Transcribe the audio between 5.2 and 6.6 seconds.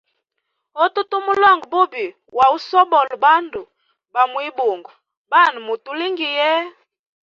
banwe mutulingiye.